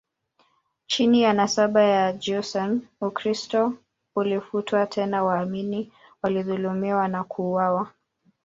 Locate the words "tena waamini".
4.85-5.91